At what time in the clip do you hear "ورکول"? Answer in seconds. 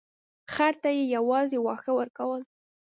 1.99-2.41